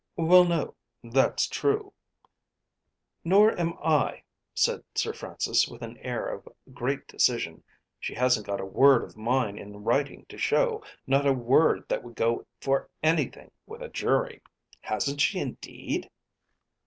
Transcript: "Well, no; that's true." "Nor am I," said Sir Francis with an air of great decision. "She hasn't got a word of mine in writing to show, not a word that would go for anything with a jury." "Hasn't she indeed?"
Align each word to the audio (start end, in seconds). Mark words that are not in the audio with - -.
"Well, 0.15 0.45
no; 0.45 0.73
that's 1.03 1.45
true." 1.47 1.93
"Nor 3.23 3.51
am 3.51 3.75
I," 3.83 4.23
said 4.55 4.83
Sir 4.95 5.13
Francis 5.13 5.67
with 5.67 5.83
an 5.83 5.97
air 5.97 6.25
of 6.27 6.47
great 6.73 7.07
decision. 7.07 7.63
"She 7.99 8.15
hasn't 8.15 8.47
got 8.47 8.59
a 8.59 8.65
word 8.65 9.03
of 9.03 9.15
mine 9.15 9.59
in 9.59 9.83
writing 9.83 10.25
to 10.29 10.39
show, 10.39 10.83
not 11.05 11.27
a 11.27 11.33
word 11.33 11.87
that 11.87 12.01
would 12.01 12.15
go 12.15 12.47
for 12.59 12.89
anything 13.03 13.51
with 13.67 13.83
a 13.83 13.89
jury." 13.89 14.41
"Hasn't 14.81 15.21
she 15.21 15.37
indeed?" 15.39 16.09